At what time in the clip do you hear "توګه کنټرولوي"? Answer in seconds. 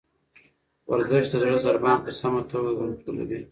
2.51-3.41